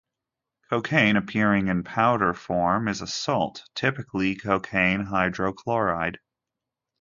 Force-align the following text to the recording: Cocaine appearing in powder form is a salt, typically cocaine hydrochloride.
Cocaine 0.71 1.15
appearing 1.15 1.67
in 1.67 1.83
powder 1.83 2.33
form 2.33 2.87
is 2.87 3.03
a 3.03 3.07
salt, 3.07 3.69
typically 3.75 4.33
cocaine 4.33 5.05
hydrochloride. 5.05 6.17